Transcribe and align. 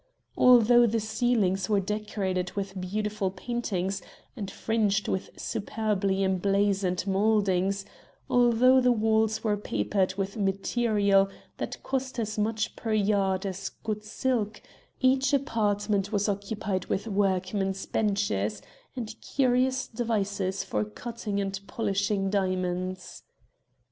Although 0.35 0.87
the 0.87 0.99
ceilings 0.99 1.69
were 1.69 1.79
decorated 1.79 2.53
with 2.53 2.81
beautiful 2.81 3.29
paintings 3.29 4.01
and 4.35 4.49
fringed 4.49 5.07
with 5.07 5.29
superbly 5.39 6.23
emblazoned 6.23 7.05
mouldings, 7.05 7.85
although 8.27 8.81
the 8.81 8.91
walls 8.91 9.43
were 9.43 9.55
papered 9.57 10.15
with 10.15 10.37
material 10.37 11.29
that 11.57 11.83
cost 11.83 12.17
as 12.17 12.39
much 12.39 12.75
per 12.75 12.93
yard 12.95 13.45
as 13.45 13.69
good 13.69 14.03
silk, 14.03 14.59
each 14.99 15.33
apartment 15.33 16.11
was 16.11 16.27
occupied 16.27 16.85
with 16.85 17.05
workmen's 17.05 17.85
benches, 17.85 18.59
and 18.95 19.13
curious 19.21 19.85
devices 19.87 20.63
for 20.63 20.83
cutting 20.83 21.39
and 21.39 21.59
polishing 21.67 22.31
diamonds. 22.31 23.21